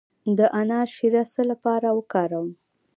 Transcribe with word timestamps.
د 0.37 0.39
انار 0.59 0.87
شیره 0.95 1.23
د 1.25 1.29
څه 1.33 1.41
لپاره 1.51 1.87
وکاروم؟ 1.97 2.49